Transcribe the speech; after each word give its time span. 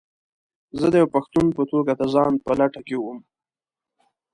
زه 0.79 0.87
د 0.91 0.95
یوه 1.01 1.13
پښتون 1.15 1.45
په 1.57 1.63
توګه 1.71 1.91
د 1.99 2.01
ځاى 2.13 2.33
په 2.45 2.51
لټه 2.59 2.81
کې 2.87 2.97
وم. 2.99 3.19